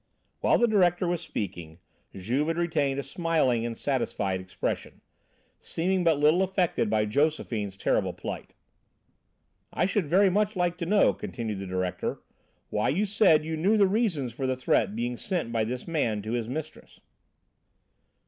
While 0.39 0.57
the 0.57 0.67
director 0.67 1.07
was 1.07 1.21
speaking, 1.21 1.77
Juve 2.15 2.47
had 2.47 2.57
retained 2.57 2.99
a 2.99 3.03
smiling 3.03 3.63
and 3.67 3.77
satisfied 3.77 4.41
expression, 4.41 5.01
seeming 5.59 6.03
but 6.03 6.17
little 6.17 6.41
affected 6.41 6.89
by 6.89 7.05
Josephine's 7.05 7.77
terrible 7.77 8.11
plight. 8.11 8.55
"I 9.71 9.85
should 9.85 10.07
very 10.07 10.31
much 10.31 10.55
like 10.55 10.79
to 10.79 10.87
know," 10.87 11.13
continued 11.13 11.59
the 11.59 11.67
director, 11.67 12.23
"why 12.71 12.89
you 12.89 13.05
said 13.05 13.45
you 13.45 13.55
knew 13.55 13.77
the 13.77 13.85
reasons 13.85 14.33
for 14.33 14.47
the 14.47 14.55
threat 14.55 14.95
being 14.95 15.17
sent 15.17 15.51
by 15.51 15.63
this 15.63 15.87
man 15.87 16.23
to 16.23 16.31
his 16.31 16.49
mistress?" 16.49 16.99